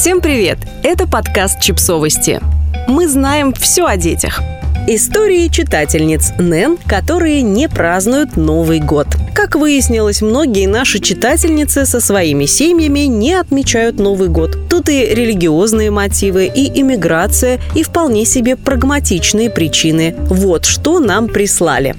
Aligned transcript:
Всем 0.00 0.22
привет! 0.22 0.56
Это 0.82 1.06
подкаст 1.06 1.60
«Чипсовости». 1.60 2.40
Мы 2.88 3.06
знаем 3.06 3.52
все 3.52 3.84
о 3.84 3.98
детях. 3.98 4.40
Истории 4.88 5.48
читательниц 5.48 6.32
Нэн, 6.38 6.78
которые 6.86 7.42
не 7.42 7.68
празднуют 7.68 8.34
Новый 8.34 8.80
год. 8.80 9.08
Как 9.34 9.56
выяснилось, 9.56 10.22
многие 10.22 10.66
наши 10.66 11.00
читательницы 11.00 11.84
со 11.84 12.00
своими 12.00 12.46
семьями 12.46 13.00
не 13.00 13.34
отмечают 13.34 13.98
Новый 13.98 14.30
год. 14.30 14.56
Тут 14.70 14.88
и 14.88 15.04
религиозные 15.04 15.90
мотивы, 15.90 16.46
и 16.46 16.80
иммиграция, 16.80 17.60
и 17.74 17.82
вполне 17.82 18.24
себе 18.24 18.56
прагматичные 18.56 19.50
причины. 19.50 20.14
Вот 20.30 20.64
что 20.64 20.98
нам 20.98 21.28
прислали. 21.28 21.94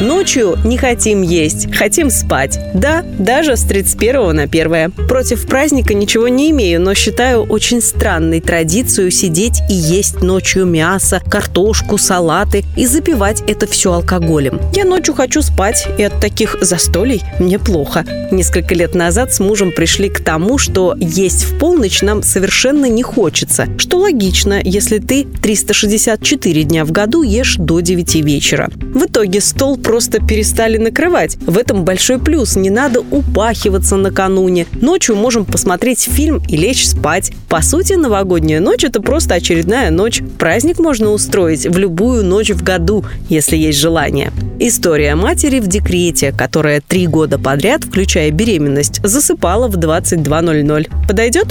Ночью 0.00 0.58
не 0.64 0.78
хотим 0.78 1.20
есть, 1.20 1.74
хотим 1.76 2.08
спать. 2.08 2.58
Да, 2.72 3.04
даже 3.18 3.58
с 3.58 3.64
31 3.64 4.34
на 4.34 4.42
1. 4.44 4.92
Против 4.92 5.46
праздника 5.46 5.92
ничего 5.92 6.26
не 6.28 6.50
имею, 6.52 6.80
но 6.80 6.94
считаю 6.94 7.42
очень 7.42 7.82
странной 7.82 8.40
традицию 8.40 9.10
сидеть 9.10 9.60
и 9.68 9.74
есть 9.74 10.22
ночью 10.22 10.64
мясо, 10.64 11.20
картошку, 11.28 11.98
салаты 11.98 12.64
и 12.78 12.86
запивать 12.86 13.42
это 13.46 13.66
все 13.66 13.92
алкоголем. 13.92 14.58
Я 14.74 14.86
ночью 14.86 15.12
хочу 15.12 15.42
спать, 15.42 15.86
и 15.98 16.02
от 16.02 16.18
таких 16.18 16.56
застолий 16.62 17.20
мне 17.38 17.58
плохо. 17.58 18.06
Несколько 18.30 18.74
лет 18.74 18.94
назад 18.94 19.34
с 19.34 19.40
мужем 19.40 19.70
пришли 19.70 20.08
к 20.08 20.20
тому, 20.20 20.56
что 20.56 20.94
есть 20.98 21.44
в 21.44 21.58
полночь 21.58 22.00
нам 22.00 22.22
совершенно 22.22 22.86
не 22.86 23.02
хочется, 23.02 23.66
что 23.76 23.98
логично, 23.98 24.62
если 24.64 24.96
ты 24.96 25.26
364 25.42 26.62
дня 26.62 26.86
в 26.86 26.90
году 26.90 27.22
ешь 27.22 27.56
до 27.56 27.80
9 27.80 28.14
вечера. 28.24 28.70
В 28.94 29.04
итоге 29.04 29.42
стол 29.42 29.76
просто 29.90 30.24
перестали 30.24 30.76
накрывать. 30.76 31.36
В 31.40 31.58
этом 31.58 31.84
большой 31.84 32.20
плюс. 32.20 32.54
Не 32.54 32.70
надо 32.70 33.00
упахиваться 33.00 33.96
накануне. 33.96 34.66
Ночью 34.80 35.16
можем 35.16 35.44
посмотреть 35.44 36.02
фильм 36.02 36.40
и 36.46 36.56
лечь 36.56 36.86
спать. 36.86 37.32
По 37.48 37.60
сути, 37.60 37.94
новогодняя 37.94 38.60
ночь– 38.60 38.84
это 38.84 39.02
просто 39.02 39.34
очередная 39.34 39.90
ночь. 39.90 40.22
Праздник 40.38 40.78
можно 40.78 41.10
устроить 41.10 41.66
в 41.66 41.76
любую 41.76 42.24
ночь 42.24 42.50
в 42.50 42.62
году, 42.62 43.04
если 43.28 43.56
есть 43.56 43.80
желание. 43.80 44.30
История 44.60 45.16
матери 45.16 45.58
в 45.58 45.66
декрете, 45.66 46.30
которая 46.30 46.80
три 46.80 47.08
года 47.08 47.40
подряд, 47.40 47.82
включая 47.82 48.30
беременность, 48.30 49.00
засыпала 49.02 49.66
в 49.66 49.76
22.00. 49.76 51.08
Подойдет? 51.08 51.48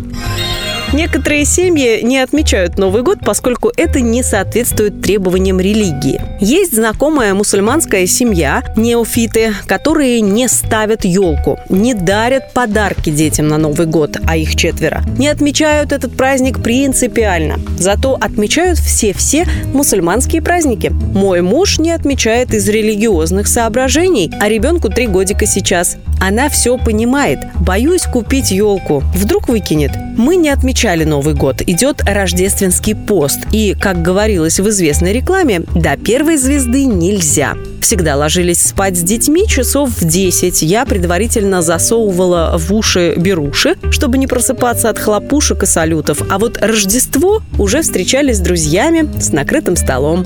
Некоторые 0.92 1.46
семьи 1.46 2.02
не 2.02 2.18
отмечают 2.18 2.80
Новый 2.80 3.04
год, 3.04 3.20
поскольку 3.24 3.72
это 3.78 4.02
не 4.02 4.24
соответствует 4.24 5.02
требованиям 5.02 5.60
религии. 5.60 6.20
Есть 6.40 6.76
знакомая 6.76 7.36
мусульманская 7.36 8.08
семья, 8.08 8.64
неофиты, 8.76 9.54
которые 9.68 10.20
не 10.22 10.48
ставят 10.48 11.06
елку, 11.06 11.60
не 11.70 11.94
дарят 11.94 12.54
подарки 12.54 13.12
детям 13.12 13.50
на 13.50 13.60
Новый 13.60 13.86
год, 13.86 14.18
а 14.26 14.36
их 14.36 14.56
четверо. 14.56 15.04
Не 15.18 15.28
отмечают 15.28 15.92
этот 15.92 16.18
праздник 16.18 16.64
принципиально. 16.64 17.60
Зато 17.78 18.18
отмечают 18.20 18.80
все-все 18.80 19.46
мусульманские 19.74 20.42
праздники. 20.42 20.88
Мой 20.88 21.42
муж 21.42 21.78
не 21.78 21.92
отмечает 21.92 22.54
из 22.56 22.68
религиозных 22.68 23.48
соображений, 23.48 24.32
а 24.40 24.50
ребенку 24.50 24.90
три 24.90 25.06
годика 25.06 25.46
сейчас. 25.46 25.98
Она 26.20 26.50
все 26.50 26.78
понимает. 26.78 27.40
Боюсь 27.60 28.04
купить 28.04 28.52
елку. 28.52 29.04
Вдруг 29.16 29.48
выкинет. 29.48 29.92
Мы 30.18 30.36
не 30.36 30.50
отмечали 30.50 31.06
Новый 31.06 31.34
год. 31.34 31.62
Идет 31.62 32.02
рождественский 32.06 32.96
пост. 32.96 33.40
И, 33.52 33.76
как 33.80 34.02
говорилось 34.02 34.60
в 34.60 34.68
известной 34.70 35.14
рекламе, 35.14 35.62
до 35.76 35.96
первой 35.96 36.38
звезды 36.38 36.86
нельзя. 36.86 37.56
Всегда 37.82 38.18
ложились 38.18 38.62
спать 38.62 38.98
с 38.98 39.02
детьми 39.02 39.48
часов 39.48 39.90
в 39.90 40.06
10. 40.06 40.62
Я 40.62 40.86
предварительно 40.86 41.62
засовывала 41.62 42.56
в 42.58 42.74
уши 42.74 43.14
беруши, 43.16 43.78
чтобы 43.90 44.18
не 44.18 44.28
просыпаться 44.28 44.90
от 44.90 45.00
хлопушек 45.00 45.64
и 45.64 45.66
салютов. 45.66 46.22
А 46.30 46.38
вот 46.38 46.58
Рождество 46.62 47.42
уже 47.58 47.82
встречались 47.82 48.38
с 48.38 48.42
друзьями 48.42 49.10
с 49.20 49.32
накрытым 49.32 49.76
столом. 49.76 50.26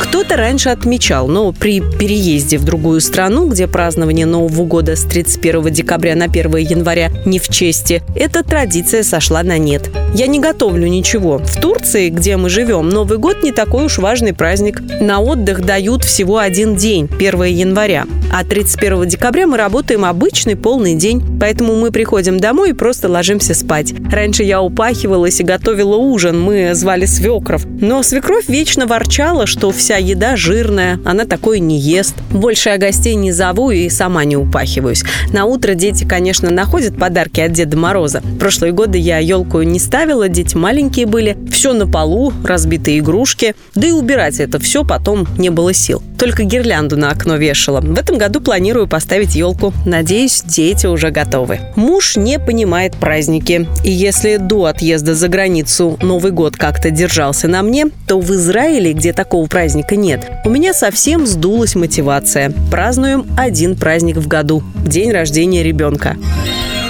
Кто-то 0.00 0.36
раньше 0.36 0.70
отмечал, 0.70 1.28
но 1.28 1.52
при 1.52 1.80
переезде 1.80 2.58
в 2.58 2.64
другую 2.64 3.00
страну, 3.00 3.48
где 3.48 3.66
празднование 3.66 4.26
Нового 4.26 4.64
года 4.64 4.96
с 4.96 5.02
31 5.02 5.72
декабря 5.72 6.14
на 6.14 6.26
1 6.26 6.56
января 6.56 7.10
не 7.24 7.38
в 7.38 7.48
чести, 7.48 8.02
эта 8.14 8.42
традиция 8.42 9.02
сошла 9.02 9.42
на 9.42 9.58
нет. 9.58 9.90
Я 10.14 10.26
не 10.26 10.40
готовлю 10.40 10.88
ничего. 10.88 11.38
В 11.38 11.60
Турции, 11.60 12.08
где 12.08 12.36
мы 12.36 12.48
живем, 12.48 12.88
Новый 12.88 13.18
год 13.18 13.42
не 13.42 13.52
такой 13.52 13.84
уж 13.84 13.98
важный 13.98 14.32
праздник. 14.32 14.80
На 15.00 15.20
отдых 15.20 15.64
дают 15.64 16.04
всего 16.04 16.38
один 16.38 16.76
день, 16.76 17.08
1 17.18 17.42
января. 17.44 18.06
А 18.32 18.44
31 18.44 19.08
декабря 19.08 19.46
мы 19.46 19.56
работаем 19.56 20.04
обычный 20.04 20.56
полный 20.56 20.94
день. 20.94 21.22
Поэтому 21.40 21.76
мы 21.76 21.90
приходим 21.90 22.38
домой 22.38 22.70
и 22.70 22.74
просто 22.74 23.08
ложимся 23.08 23.54
спать. 23.54 23.94
Раньше 24.10 24.42
я 24.42 24.62
упахивалась 24.62 25.40
и 25.40 25.44
готовила 25.44 25.96
ужин. 25.96 26.40
Мы 26.40 26.74
звали 26.74 27.04
свекров. 27.04 27.64
Но 27.66 28.02
свекровь 28.02 28.48
вечно 28.48 28.86
ворчала, 28.86 29.46
что 29.46 29.70
вся 29.88 29.96
еда 29.96 30.36
жирная, 30.36 31.00
она 31.06 31.24
такое 31.24 31.60
не 31.60 31.78
ест. 31.78 32.14
Больше 32.30 32.68
я 32.68 32.76
гостей 32.76 33.14
не 33.14 33.32
зову 33.32 33.70
и 33.70 33.88
сама 33.88 34.26
не 34.26 34.36
упахиваюсь. 34.36 35.02
На 35.32 35.46
утро 35.46 35.72
дети, 35.72 36.04
конечно, 36.04 36.50
находят 36.50 36.98
подарки 36.98 37.40
от 37.40 37.52
Деда 37.52 37.78
Мороза. 37.78 38.22
Прошлые 38.38 38.74
годы 38.74 38.98
я 38.98 39.16
елку 39.16 39.62
не 39.62 39.78
ставила, 39.78 40.28
дети 40.28 40.54
маленькие 40.54 41.06
были. 41.06 41.38
Все 41.50 41.72
на 41.72 41.86
полу, 41.86 42.34
разбитые 42.44 42.98
игрушки. 42.98 43.54
Да 43.74 43.86
и 43.86 43.90
убирать 43.90 44.40
это 44.40 44.58
все 44.58 44.84
потом 44.84 45.26
не 45.38 45.48
было 45.48 45.72
сил. 45.72 46.02
Только 46.18 46.44
гирлянду 46.44 46.98
на 46.98 47.10
окно 47.10 47.36
вешала. 47.36 47.80
В 47.80 47.98
этом 47.98 48.18
году 48.18 48.42
планирую 48.42 48.88
поставить 48.88 49.36
елку. 49.36 49.72
Надеюсь, 49.86 50.42
дети 50.44 50.86
уже 50.86 51.10
готовы. 51.10 51.60
Муж 51.76 52.16
не 52.16 52.38
понимает 52.38 52.94
праздники. 52.96 53.66
И 53.84 53.90
если 53.90 54.36
до 54.36 54.66
отъезда 54.66 55.14
за 55.14 55.28
границу 55.28 55.96
Новый 56.02 56.32
год 56.32 56.56
как-то 56.56 56.90
держался 56.90 57.48
на 57.48 57.62
мне, 57.62 57.86
то 58.06 58.20
в 58.20 58.30
Израиле, 58.32 58.92
где 58.92 59.12
такого 59.12 59.46
праздника 59.46 59.77
нет, 59.92 60.30
у 60.44 60.50
меня 60.50 60.74
совсем 60.74 61.26
сдулась 61.26 61.74
мотивация. 61.74 62.52
Празднуем 62.70 63.26
один 63.36 63.76
праздник 63.76 64.16
в 64.16 64.28
году– 64.28 64.62
день 64.86 65.10
рождения 65.10 65.62
ребенка. 65.62 66.16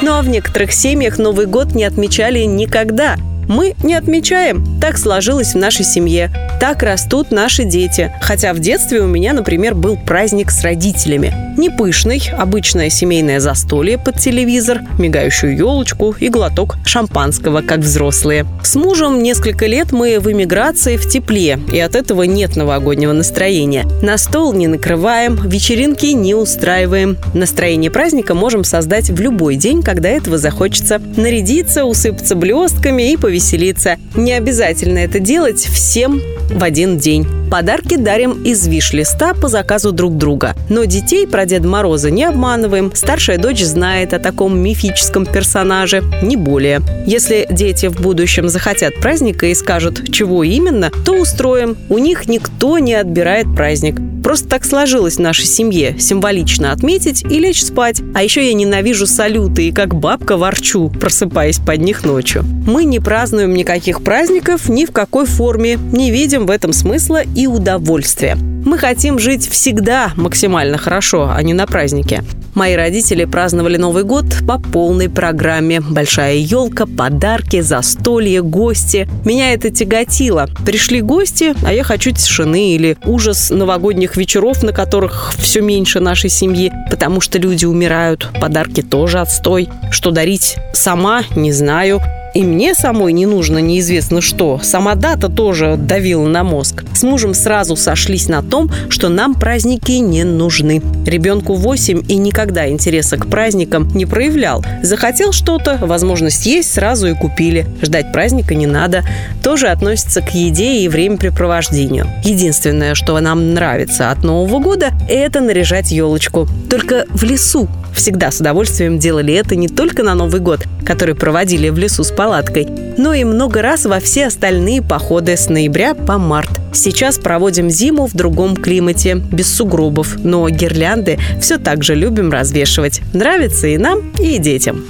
Ну 0.03 0.13
а 0.13 0.23
в 0.23 0.29
некоторых 0.29 0.73
семьях 0.73 1.19
Новый 1.19 1.47
год 1.47 1.75
не 1.75 1.85
отмечали 1.85 2.41
никогда– 2.41 3.17
мы 3.49 3.75
не 3.83 3.95
отмечаем. 3.95 4.79
Так 4.79 4.99
сложилось 4.99 5.55
в 5.55 5.57
нашей 5.57 5.85
семье. 5.85 6.31
Так 6.61 6.83
растут 6.83 7.31
наши 7.31 7.65
дети. 7.65 8.13
Хотя 8.21 8.53
в 8.53 8.59
детстве 8.59 9.01
у 9.01 9.07
меня, 9.07 9.33
например, 9.33 9.75
был 9.75 9.97
праздник 9.97 10.51
с 10.51 10.63
родителями. 10.63 11.48
Не 11.59 11.71
пышный, 11.71 12.23
обычное 12.39 12.89
семейное 12.89 13.41
застолье 13.41 13.99
под 13.99 14.21
телевизор, 14.21 14.83
мигающую 14.97 15.57
елочку 15.57 16.15
и 16.21 16.29
глоток 16.29 16.77
шампанского, 16.85 17.63
как 17.63 17.81
взрослые. 17.81 18.47
С 18.63 18.77
мужем 18.77 19.25
несколько 19.25 19.67
лет 19.67 19.91
мы 19.91 20.21
в 20.21 20.31
эмиграции 20.31 20.97
в 20.97 21.09
тепле, 21.09 21.59
и 21.73 21.81
от 21.81 21.97
этого 21.97 22.23
нет 22.23 22.55
новогоднего 22.55 23.13
настроения. 23.13 23.89
На 24.03 24.19
стол 24.19 24.53
не 24.53 24.69
накрываем, 24.69 25.35
вечеринки 25.49 26.07
не 26.07 26.37
устраиваем. 26.37 27.19
Настроение 27.35 27.91
праздника 27.91 28.37
можем 28.37 28.63
создать 28.63 29.11
в 29.11 29.21
любой 29.21 29.57
день, 29.57 29.83
когда 29.83 30.11
этого 30.11 30.39
захочется. 30.39 31.03
Нарядиться, 31.17 31.87
усыпаться 31.87 32.37
блестками 32.37 33.11
и 33.11 33.17
повеселиться. 33.17 33.97
Не 34.15 34.35
обязательно 34.35 34.99
это 34.99 35.19
делать 35.19 35.59
всем 35.65 36.23
в 36.51 36.63
один 36.63 36.99
день. 36.99 37.27
Подарки 37.51 37.97
дарим 37.97 38.43
из 38.45 38.67
виш-листа 38.67 39.33
по 39.33 39.49
заказу 39.49 39.91
друг 39.91 40.19
друга. 40.19 40.55
Но 40.69 40.85
детей 40.85 41.27
про 41.27 41.47
Деда 41.49 41.67
Мороза 41.67 42.11
не 42.11 42.25
обманываем. 42.25 42.93
Старшая 42.95 43.39
дочь 43.39 43.63
знает 43.63 44.13
о 44.13 44.19
таком 44.19 44.61
мифическом 44.61 45.25
персонаже, 45.25 46.05
не 46.23 46.37
более. 46.37 46.83
Если 47.07 47.47
дети 47.51 47.87
в 47.87 48.01
будущем 48.01 48.51
захотят 48.51 48.95
праздника 48.97 49.47
и 49.47 49.55
скажут, 49.55 50.13
чего 50.13 50.45
именно, 50.45 50.91
то 51.07 51.15
устроим. 51.15 51.77
У 51.89 51.97
них 51.97 52.29
никто 52.29 52.79
не 52.79 52.93
отбирает 52.93 53.47
праздник. 53.57 53.99
Просто 54.23 54.47
так 54.47 54.67
сложилось 54.67 55.17
в 55.17 55.21
нашей 55.21 55.47
семье. 55.47 55.97
Символично 55.99 56.73
отметить 56.73 57.23
и 57.23 57.39
лечь 57.39 57.65
спать. 57.65 58.03
А 58.15 58.23
еще 58.23 58.47
я 58.47 58.53
ненавижу 58.53 59.07
салюты 59.07 59.69
и 59.69 59.73
как 59.73 59.95
бабка 59.95 60.37
ворчу, 60.37 60.91
просыпаясь 60.91 61.59
под 61.59 61.79
них 61.79 62.05
ночью. 62.05 62.45
Мы 62.67 62.85
не 62.85 63.01
празднуем 63.01 63.55
никаких 63.55 64.03
праздников 64.03 64.69
ни 64.69 64.85
в 64.85 64.93
какой 64.93 65.25
форме, 65.25 65.79
не 65.93 66.11
видим 66.11 66.45
в 66.45 66.51
этом 66.51 66.75
смысла 66.75 67.23
и 67.23 67.47
удовольствия. 67.47 68.37
Мы 68.69 68.77
хотим 68.77 69.19
жить 69.19 69.49
всегда 69.49 70.13
максимально 70.17 70.77
хорошо, 70.77 71.33
а 71.35 71.43
не 71.43 71.55
на 71.55 71.67
празднике. 71.67 72.23
Мои 72.53 72.75
родители 72.75 73.25
праздновали 73.25 73.79
Новый 73.79 74.05
год 74.05 74.27
по 74.47 74.59
полной 74.59 75.09
программе. 75.09 75.81
Большая 75.81 76.35
елка, 76.35 76.85
подарки, 76.85 77.63
застолье, 77.63 78.43
гости. 78.43 79.09
Меня 79.25 79.55
это 79.55 79.71
тяготило. 79.71 80.51
Пришли 80.67 81.01
гости, 81.01 81.55
а 81.65 81.73
я 81.73 81.83
хочу 81.83 82.11
тишины 82.11 82.73
или 82.73 82.99
ужас 83.07 83.49
новогодних 83.49 84.19
вечеров, 84.19 84.63
на 84.63 84.75
которых 84.75 85.33
все 85.39 85.63
меньше 85.63 86.01
нашей 86.01 86.29
семьи, 86.29 86.71
потому 86.91 87.23
что 87.23 87.39
люди 87.39 87.65
умирают. 87.65 88.29
Подарки 88.39 88.83
тоже 88.83 89.21
отстой. 89.21 89.71
Что 89.91 90.11
дарить 90.11 90.59
сама, 90.75 91.23
не 91.35 91.53
знаю. 91.53 92.03
И 92.35 92.43
мне 92.45 92.75
самой 92.75 93.13
не 93.13 93.27
нужно 93.27 93.59
неизвестно 93.59 94.21
что. 94.21 94.61
Сама 94.63 94.95
дата 94.95 95.29
тоже 95.29 95.77
давила 95.77 96.27
на 96.27 96.45
мозг. 96.45 96.85
С 96.95 97.03
мужем 97.03 97.35
сразу 97.35 97.77
сошлись 97.77 98.29
на 98.29 98.43
том, 98.43 98.71
что 98.89 99.09
нам 99.09 99.35
праздники 99.35 99.93
не 99.93 100.25
нужны. 100.25 100.83
Ребенку 101.07 101.55
8 101.55 102.03
и 102.09 102.17
никогда 102.17 102.69
интереса 102.69 103.17
к 103.17 103.29
праздникам 103.29 103.89
не 103.95 104.07
проявлял. 104.07 104.65
Захотел 104.83 105.33
что-то, 105.33 105.79
возможность 105.81 106.47
есть, 106.47 106.73
сразу 106.73 107.09
и 107.09 107.15
купили. 107.15 107.67
Ждать 107.83 108.13
праздника 108.13 108.55
не 108.55 108.67
надо. 108.67 109.03
Тоже 109.43 109.69
относится 109.69 110.21
к 110.21 110.35
еде 110.35 110.81
и 110.81 110.89
времяпрепровождению. 110.89 112.07
Единственное, 112.25 112.95
что 112.95 113.19
нам 113.21 113.55
нравится 113.55 114.11
от 114.11 114.23
Нового 114.23 114.59
года, 114.61 114.93
это 115.09 115.41
наряжать 115.41 115.91
елочку. 115.91 116.47
Только 116.69 117.07
в 117.11 117.23
лесу. 117.23 117.69
Всегда 117.99 118.31
с 118.31 118.39
удовольствием 118.39 119.01
делали 119.01 119.35
это 119.35 119.57
не 119.57 119.67
только 119.67 120.05
на 120.05 120.15
Новый 120.15 120.41
год, 120.41 120.61
который 120.87 121.17
проводили 121.17 121.69
в 121.69 121.79
лесу 121.79 122.05
с 122.05 122.13
палаткой, 122.13 122.69
но 122.97 123.13
и 123.13 123.25
много 123.25 123.61
раз 123.61 123.87
во 123.87 123.99
все 123.99 124.29
остальные 124.29 124.83
походы 124.83 125.37
с 125.37 125.49
ноября 125.49 125.97
по 125.97 126.17
март. 126.17 126.49
Сейчас 126.73 127.19
проводим 127.19 127.69
зиму 127.69 128.07
в 128.07 128.15
другом 128.15 128.57
климате, 128.57 129.17
без 129.17 129.53
сугробов, 129.53 130.17
но 130.23 130.49
гирлянды 130.49 131.19
все 131.41 131.59
так 131.59 131.83
же 131.83 131.97
любим 131.97 132.31
развешивать. 132.31 133.01
Нравится 133.15 133.67
и 133.67 133.77
нам, 133.79 134.13
и 134.21 134.39
детям. 134.39 134.85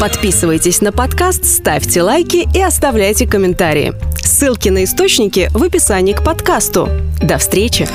Подписывайтесь 0.00 0.80
на 0.80 0.92
подкаст, 0.92 1.44
ставьте 1.44 2.00
лайки 2.00 2.48
и 2.54 2.62
оставляйте 2.62 3.26
комментарии. 3.26 3.92
Ссылки 4.16 4.70
на 4.70 4.84
источники 4.84 5.50
в 5.52 5.62
описании 5.62 6.14
к 6.14 6.24
подкасту. 6.24 6.88
До 7.20 7.36
встречи! 7.36 7.86